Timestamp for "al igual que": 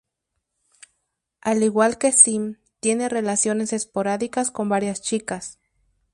1.41-2.11